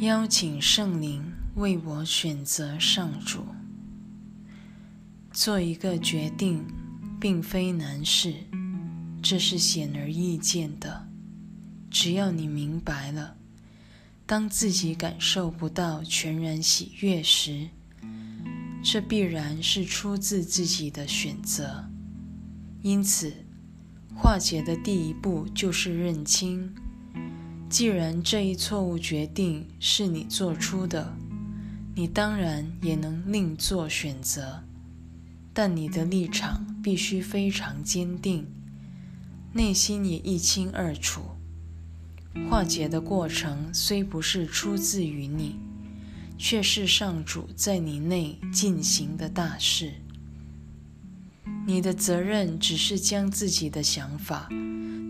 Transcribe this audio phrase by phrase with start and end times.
[0.00, 3.46] 邀请圣灵为我选择上主。
[5.32, 6.62] 做一个决定，
[7.18, 8.34] 并非难事，
[9.22, 11.08] 这是显而易见的。
[11.90, 13.38] 只要你明白了，
[14.26, 17.70] 当自己感受不到全然喜悦时，
[18.84, 21.88] 这必然是出自自己的选择。
[22.82, 23.32] 因此，
[24.14, 26.74] 化解的第一步就是认清：
[27.68, 31.16] 既然这一错误决定是你做出的，
[31.94, 34.62] 你当然也能另做选择。
[35.52, 38.46] 但你的立场必须非常坚定，
[39.52, 41.22] 内心也一清二楚。
[42.48, 45.56] 化解的过程虽不是出自于你，
[46.36, 49.94] 却是上主在你内进行的大事。
[51.66, 54.48] 你的责任只是将自己的想法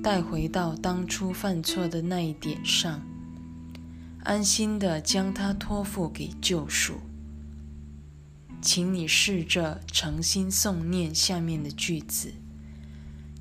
[0.07, 3.03] 带回到当初犯错的那一点上，
[4.23, 7.01] 安心的将它托付给救赎。
[8.63, 12.33] 请你试着诚心诵念下面的句子，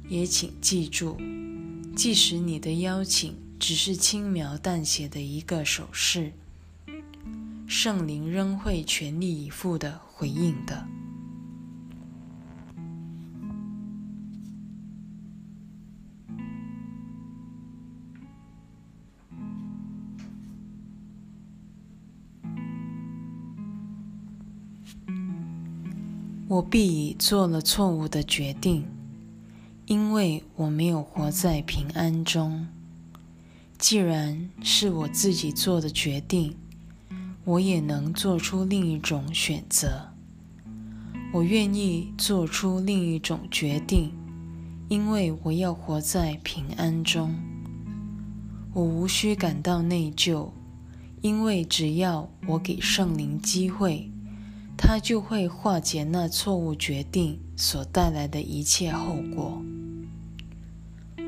[0.10, 1.18] 也请记住，
[1.96, 6.34] 即使你的邀请只是轻描淡写的一个手势，
[7.68, 10.88] 圣灵仍会全力以赴的回应的。
[26.48, 28.86] 我必已做了错误的决定，
[29.88, 32.68] 因为我没有活在平安中。
[33.80, 36.56] 既然是我自己做的决定，
[37.46, 40.10] 我也能做出另一种选择。
[41.34, 44.12] 我愿意做出另一种决定，
[44.88, 47.36] 因为我要活在平安中。
[48.72, 50.50] 我无需感到内疚，
[51.22, 54.12] 因为只要我给圣灵机会。
[54.78, 59.62] 他就会化解那错误决定所带来的一切后果。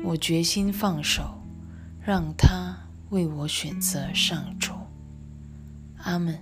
[0.04, 1.42] 我决心放手，
[2.00, 2.76] 让他
[3.10, 4.72] 为我选择上主。
[5.98, 6.38] 阿门。